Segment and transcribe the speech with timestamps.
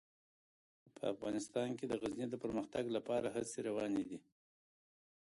[0.95, 4.19] په افغانستان کې د غزني د پرمختګ لپاره هڅې روانې دي.